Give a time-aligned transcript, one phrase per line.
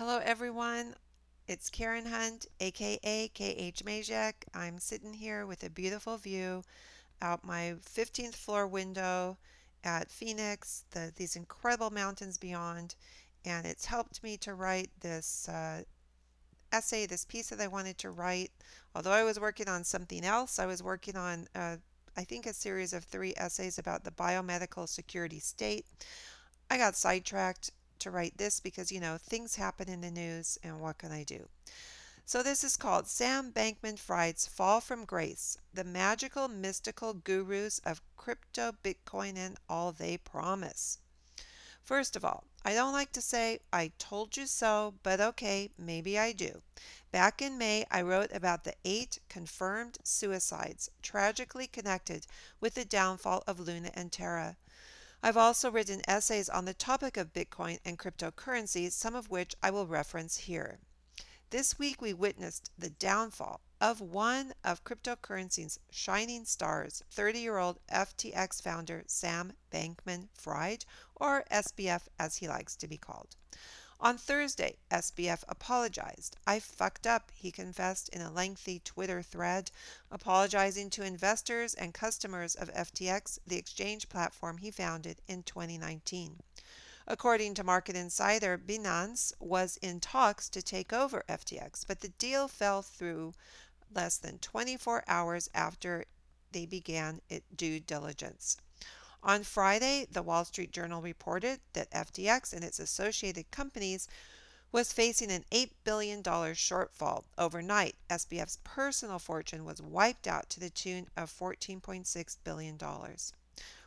[0.00, 0.94] Hello, everyone.
[1.46, 4.32] It's Karen Hunt, aka KH Mezek.
[4.54, 6.64] I'm sitting here with a beautiful view
[7.20, 9.36] out my 15th floor window
[9.84, 12.94] at Phoenix, the, these incredible mountains beyond,
[13.44, 15.82] and it's helped me to write this uh,
[16.72, 18.52] essay, this piece that I wanted to write.
[18.94, 21.76] Although I was working on something else, I was working on, uh,
[22.16, 25.84] I think, a series of three essays about the biomedical security state.
[26.70, 30.80] I got sidetracked to write this because, you know, things happen in the news and
[30.80, 31.48] what can I do?
[32.24, 38.02] So this is called Sam Bankman Fried's Fall from Grace, the magical mystical gurus of
[38.16, 40.98] crypto, Bitcoin, and all they promise.
[41.82, 46.18] First of all, I don't like to say I told you so, but okay, maybe
[46.18, 46.62] I do.
[47.10, 52.26] Back in May, I wrote about the eight confirmed suicides tragically connected
[52.60, 54.56] with the downfall of Luna and Terra.
[55.22, 59.70] I've also written essays on the topic of Bitcoin and cryptocurrencies, some of which I
[59.70, 60.78] will reference here.
[61.50, 67.80] This week we witnessed the downfall of one of cryptocurrency's shining stars, 30 year old
[67.92, 73.36] FTX founder Sam Bankman Fried, or SBF as he likes to be called.
[74.02, 76.38] On Thursday, SBF apologized.
[76.46, 79.70] I fucked up, he confessed in a lengthy Twitter thread,
[80.10, 86.40] apologizing to investors and customers of FTX, the exchange platform he founded in 2019.
[87.06, 92.48] According to Market Insider, Binance was in talks to take over FTX, but the deal
[92.48, 93.34] fell through
[93.92, 96.06] less than 24 hours after
[96.52, 97.20] they began
[97.54, 98.56] due diligence.
[99.22, 104.08] On Friday, the Wall Street Journal reported that FTX and its associated companies
[104.72, 107.24] was facing an $8 billion shortfall.
[107.36, 112.78] Overnight, SBF's personal fortune was wiped out to the tune of $14.6 billion.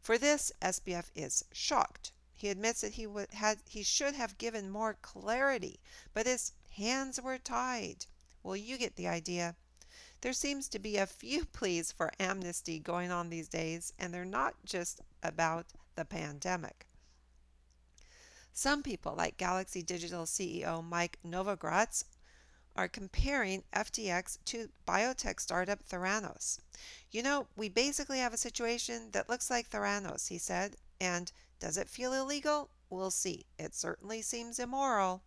[0.00, 2.12] For this, SBF is shocked.
[2.34, 5.78] He admits that he, would, had, he should have given more clarity,
[6.14, 8.06] but his hands were tied.
[8.42, 9.54] Well, you get the idea.
[10.20, 14.24] There seems to be a few pleas for amnesty going on these days, and they're
[14.24, 16.86] not just about the pandemic.
[18.52, 22.04] Some people, like Galaxy Digital CEO Mike Novogratz,
[22.76, 26.60] are comparing FTX to biotech startup Theranos.
[27.10, 31.76] You know, we basically have a situation that looks like Theranos, he said, and does
[31.76, 32.70] it feel illegal?
[32.88, 33.46] We'll see.
[33.58, 35.22] It certainly seems immoral.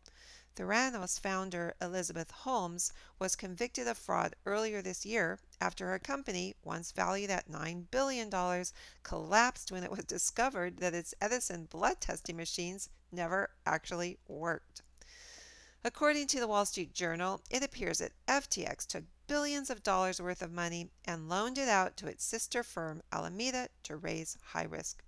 [0.55, 6.91] Theranos founder Elizabeth Holmes was convicted of fraud earlier this year after her company, once
[6.91, 8.29] valued at $9 billion,
[9.01, 14.83] collapsed when it was discovered that its Edison blood testing machines never actually worked.
[15.83, 20.41] According to the Wall Street Journal, it appears that FTX took billions of dollars worth
[20.41, 25.03] of money and loaned it out to its sister firm Alameda to raise high risk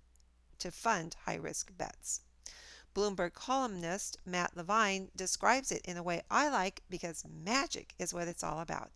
[0.58, 2.22] to fund high risk bets.
[2.96, 8.26] Bloomberg columnist Matt Levine describes it in a way I like because magic is what
[8.26, 8.92] it's all about.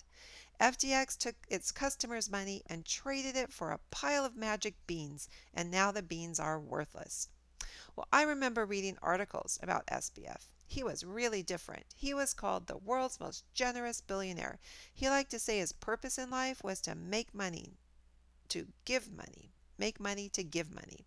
[0.59, 5.71] FTX took its customers' money and traded it for a pile of magic beans, and
[5.71, 7.28] now the beans are worthless.
[7.94, 10.49] Well, I remember reading articles about SBF.
[10.67, 11.84] He was really different.
[11.94, 14.61] He was called the world's most generous billionaire.
[14.94, 17.77] He liked to say his purpose in life was to make money,
[18.49, 21.05] to give money, make money to give money.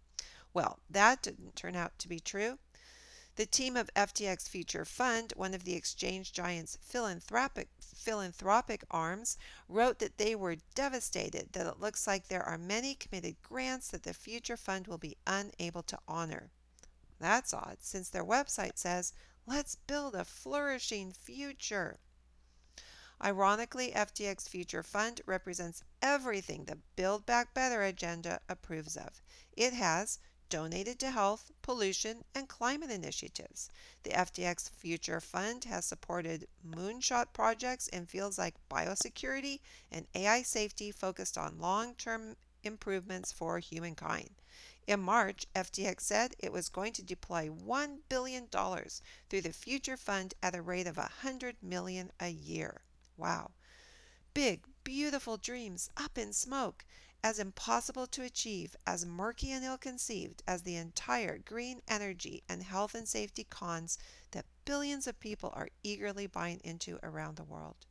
[0.54, 2.60] Well, that didn't turn out to be true.
[3.36, 9.98] The team of FTX Future Fund, one of the exchange giant's philanthropic, philanthropic arms, wrote
[10.00, 14.14] that they were devastated that it looks like there are many committed grants that the
[14.14, 16.52] Future Fund will be unable to honor.
[17.20, 19.14] That's odd, since their website says,
[19.48, 21.98] Let's build a flourishing future.
[23.24, 29.24] Ironically, FTX Future Fund represents everything the Build Back Better agenda approves of.
[29.54, 30.20] It has
[30.50, 33.70] donated to health, pollution, and climate initiatives.
[34.04, 39.60] The FTX Future Fund has supported moonshot projects in fields like biosecurity
[39.92, 44.32] and AI safety focused on long term improvements for humankind.
[44.86, 50.34] In March, FTX said it was going to deploy $1 billion through the Future Fund
[50.44, 52.82] at a rate of 100 million a year.
[53.16, 53.52] Wow.
[54.34, 56.86] Big, beautiful dreams up in smoke
[57.24, 62.62] as impossible to achieve, as murky and ill conceived as the entire green energy and
[62.62, 63.98] health and safety cons
[64.32, 67.86] that billions of people are eagerly buying into around the world.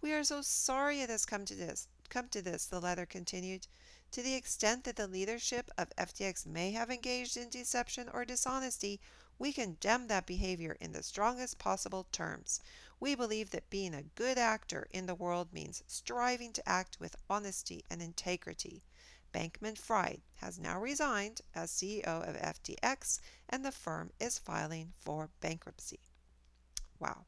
[0.00, 3.68] We are so sorry it has come to this, come to this, the letter continued.
[4.12, 9.00] To the extent that the leadership of FTX may have engaged in deception or dishonesty,
[9.38, 12.60] we condemn that behavior in the strongest possible terms.
[12.98, 17.16] We believe that being a good actor in the world means striving to act with
[17.28, 18.82] honesty and integrity.
[19.32, 23.20] Bankman Fried has now resigned as CEO of FTX
[23.50, 26.00] and the firm is filing for bankruptcy.
[26.98, 27.26] Wow.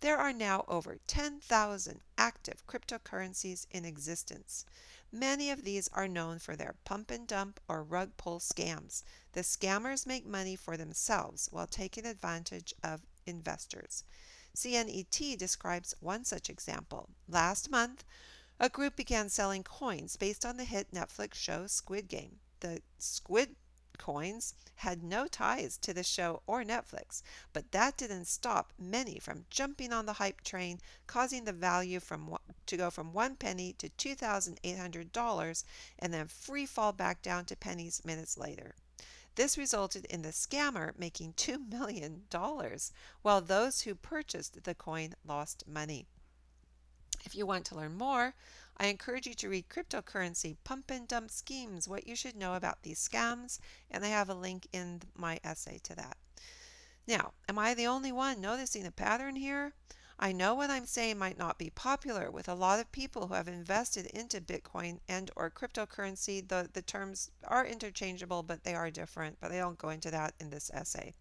[0.00, 4.64] There are now over 10,000 active cryptocurrencies in existence.
[5.12, 9.02] Many of these are known for their pump and dump or rug pull scams.
[9.32, 14.04] The scammers make money for themselves while taking advantage of investors.
[14.56, 17.08] CNET describes one such example.
[17.28, 18.04] Last month,
[18.60, 22.38] a group began selling coins based on the hit Netflix show Squid Game.
[22.60, 23.56] The Squid
[23.98, 27.22] coins had no ties to the show or Netflix,
[27.52, 32.36] but that didn't stop many from jumping on the hype train, causing the value from
[32.66, 35.64] to go from one penny to $2,800
[35.98, 38.74] and then free fall back down to pennies minutes later.
[39.36, 42.22] This resulted in the scammer making $2 million,
[43.22, 46.06] while those who purchased the coin lost money.
[47.24, 48.34] If you want to learn more,
[48.76, 52.82] I encourage you to read Cryptocurrency Pump and Dump Schemes What You Should Know About
[52.82, 53.58] These Scams,
[53.90, 56.16] and I have a link in my essay to that.
[57.06, 59.72] Now, am I the only one noticing a pattern here?
[60.18, 63.34] I know what I'm saying might not be popular with a lot of people who
[63.34, 66.46] have invested into Bitcoin and or cryptocurrency.
[66.46, 70.34] The, the terms are interchangeable, but they are different, but I don't go into that
[70.38, 71.14] in this essay.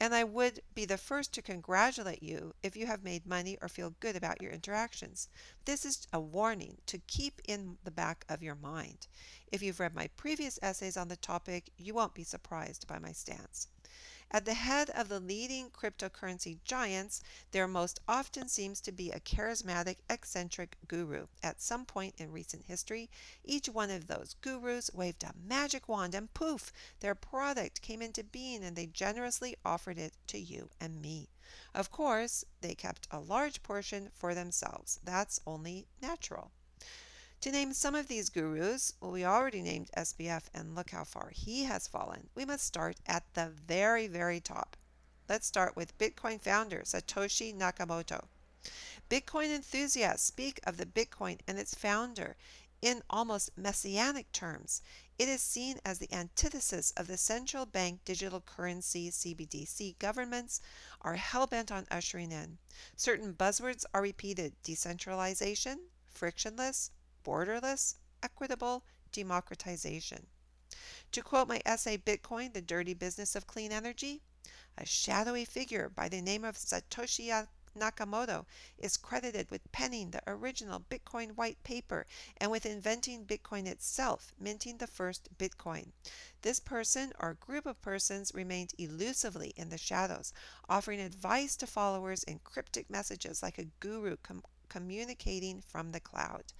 [0.00, 3.68] And I would be the first to congratulate you if you have made money or
[3.68, 5.28] feel good about your interactions.
[5.64, 9.06] This is a warning to keep in the back of your mind.
[9.52, 13.12] If you've read my previous essays on the topic, you won't be surprised by my
[13.12, 13.68] stance.
[14.34, 17.20] At the head of the leading cryptocurrency giants,
[17.50, 21.26] there most often seems to be a charismatic, eccentric guru.
[21.42, 23.10] At some point in recent history,
[23.44, 28.24] each one of those gurus waved a magic wand and poof, their product came into
[28.24, 31.28] being and they generously offered it to you and me.
[31.74, 34.98] Of course, they kept a large portion for themselves.
[35.04, 36.52] That's only natural.
[37.42, 41.32] To name some of these gurus, well, we already named SBF, and look how far
[41.34, 42.30] he has fallen.
[42.36, 44.76] We must start at the very, very top.
[45.28, 48.26] Let's start with Bitcoin founder Satoshi Nakamoto.
[49.10, 52.36] Bitcoin enthusiasts speak of the Bitcoin and its founder
[52.80, 54.80] in almost messianic terms.
[55.18, 60.60] It is seen as the antithesis of the central bank digital currency CBDC governments
[61.00, 62.58] are hell bent on ushering in.
[62.94, 66.92] Certain buzzwords are repeated decentralization, frictionless,
[67.24, 70.26] borderless, equitable democratization.
[71.12, 74.22] To quote my essay, Bitcoin, The Dirty Business of Clean Energy,
[74.78, 77.30] a shadowy figure by the name of Satoshi
[77.78, 78.44] Nakamoto
[78.76, 84.76] is credited with penning the original Bitcoin white paper and with inventing Bitcoin itself, minting
[84.76, 85.92] the first Bitcoin.
[86.42, 90.32] This person or group of persons remained elusively in the shadows,
[90.68, 96.52] offering advice to followers in cryptic messages like a guru com communicating from the cloud.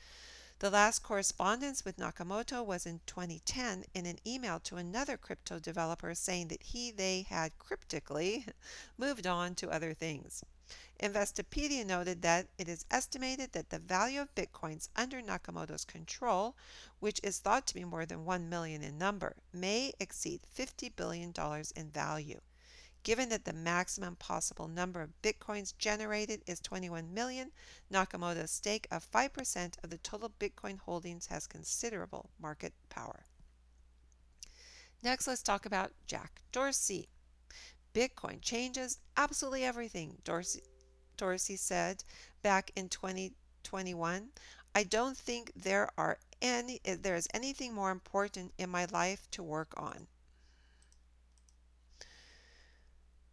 [0.63, 6.15] The last correspondence with Nakamoto was in 2010 in an email to another crypto developer
[6.15, 8.47] saying that he they had cryptically
[8.97, 10.45] moved on to other things.
[11.03, 16.55] Investopedia noted that it is estimated that the value of bitcoins under Nakamoto's control,
[17.01, 21.35] which is thought to be more than 1 million in number, may exceed $50 billion
[21.75, 22.41] in value.
[23.03, 27.51] Given that the maximum possible number of bitcoins generated is 21 million,
[27.93, 33.27] Nakamoto's stake of 5% of the total bitcoin holdings has considerable market power.
[35.03, 37.09] Next, let's talk about Jack Dorsey.
[37.93, 40.63] Bitcoin changes absolutely everything, Dorsey,
[41.17, 42.05] Dorsey said
[42.41, 44.29] back in 2021.
[44.75, 49.31] I don't think there are any eh, there is anything more important in my life
[49.33, 50.07] to work on.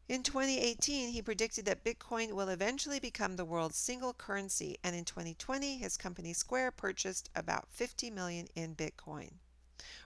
[0.10, 5.06] In 2018, he predicted that Bitcoin will eventually become the world's single currency, and in
[5.06, 9.34] 2020, his company Square purchased about 50 million in Bitcoin.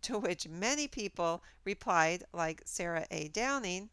[0.02, 3.28] To which many people replied, like Sarah A.
[3.28, 3.90] Downing,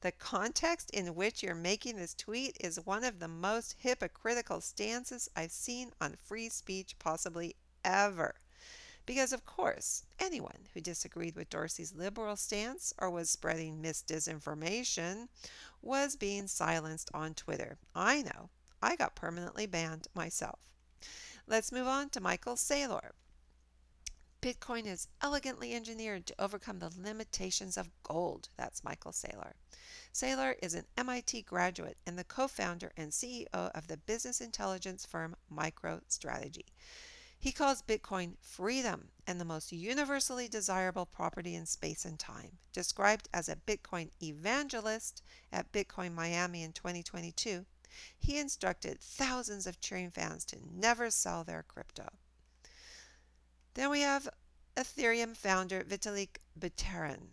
[0.00, 5.28] the context in which you're making this tweet is one of the most hypocritical stances
[5.36, 8.34] I've seen on free speech possibly ever.
[9.06, 15.28] Because, of course, anyone who disagreed with Dorsey's liberal stance or was spreading misdisinformation
[15.80, 17.78] was being silenced on Twitter.
[17.94, 18.50] I know.
[18.82, 20.58] I got permanently banned myself.
[21.46, 23.12] Let's move on to Michael Saylor.
[24.42, 28.48] Bitcoin is elegantly engineered to overcome the limitations of gold.
[28.56, 29.52] That's Michael Saylor.
[30.12, 35.06] Saylor is an MIT graduate and the co founder and CEO of the business intelligence
[35.06, 36.66] firm MicroStrategy.
[37.46, 42.58] He calls Bitcoin freedom and the most universally desirable property in space and time.
[42.72, 45.22] Described as a Bitcoin evangelist
[45.52, 47.64] at Bitcoin Miami in 2022,
[48.18, 52.08] he instructed thousands of cheering fans to never sell their crypto.
[53.74, 54.28] Then we have
[54.76, 57.28] Ethereum founder Vitalik Buterin.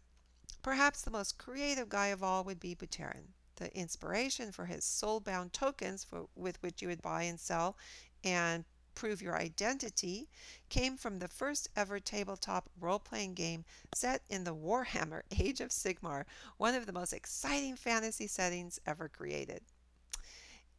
[0.61, 3.29] Perhaps the most creative guy of all would be Buterin.
[3.55, 7.75] The inspiration for his soulbound tokens for, with which you would buy and sell
[8.23, 8.63] and
[8.95, 10.29] prove your identity
[10.69, 15.69] came from the first ever tabletop role playing game set in the Warhammer Age of
[15.69, 16.25] Sigmar,
[16.57, 19.61] one of the most exciting fantasy settings ever created.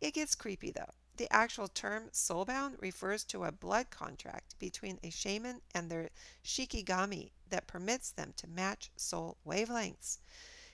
[0.00, 0.92] It gets creepy though.
[1.16, 6.10] The actual term soulbound refers to a blood contract between a shaman and their
[6.44, 10.18] shikigami that permits them to match soul wavelengths.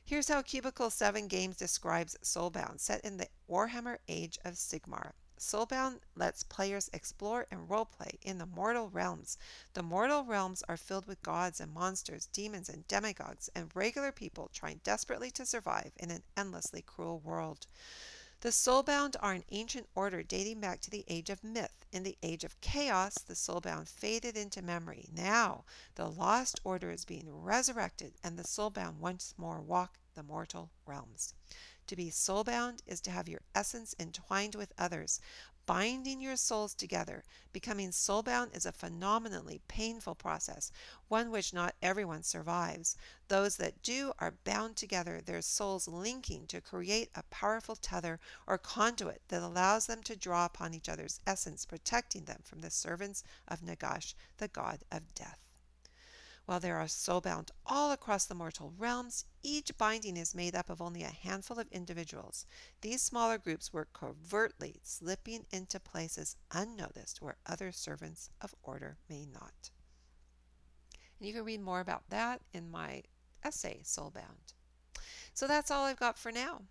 [0.03, 5.13] Here's how Cubicle 7 Games describes Soulbound, set in the Warhammer Age of Sigmar.
[5.43, 9.39] Soulbound lets players explore and roleplay in the mortal realms.
[9.73, 14.51] The mortal realms are filled with gods and monsters, demons and demigods, and regular people
[14.53, 17.67] trying desperately to survive in an endlessly cruel world.
[18.43, 21.87] The soulbound are an ancient order dating back to the age of myth.
[21.91, 25.09] In the age of chaos, the soulbound faded into memory.
[25.11, 30.71] Now, the lost order is being resurrected, and the soulbound once more walk the mortal
[30.85, 31.33] realms.
[31.91, 35.19] To be soulbound is to have your essence entwined with others,
[35.67, 37.25] binding your souls together.
[37.53, 40.71] Becoming soulbound is a phenomenally painful process,
[41.09, 42.97] one which not everyone survives.
[43.27, 48.57] Those that do are bound together, their souls linking to create a powerful tether or
[48.57, 53.25] conduit that allows them to draw upon each other's essence, protecting them from the servants
[53.49, 55.50] of Nagash, the god of death.
[56.51, 60.83] While there are soulbound all across the mortal realms, each binding is made up of
[60.83, 62.45] only a handful of individuals.
[62.81, 69.27] These smaller groups work covertly, slipping into places unnoticed where other servants of order may
[69.27, 69.71] not.
[71.21, 73.05] And you can read more about that in my
[73.45, 74.55] essay, Soulbound.
[75.33, 76.63] So that's all I've got for now.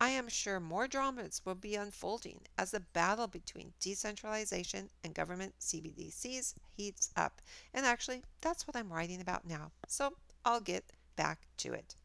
[0.00, 5.54] I am sure more dramas will be unfolding as the battle between decentralization and government
[5.60, 7.42] CBDCs heats up.
[7.74, 9.72] And actually, that's what I'm writing about now.
[9.86, 10.14] So
[10.44, 10.84] I'll get
[11.16, 11.96] back to it.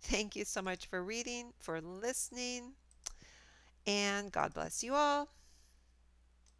[0.00, 2.74] Thank you so much for reading, for listening,
[3.86, 5.28] and God bless you all.